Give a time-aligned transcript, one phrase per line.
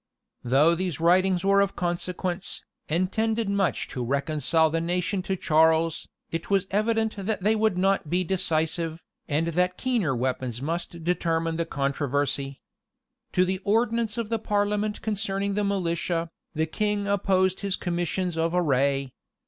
[0.43, 6.07] Though these writings were of consequence, and tended much to reconcile the nation to Charles,
[6.31, 11.57] it was evident that they would not be decisive, and that keener weapons must determine
[11.57, 12.61] the controversy.
[13.33, 18.55] To the ordinance of the parliament concerning the militia, the king opposed his commissions of
[18.55, 19.13] array.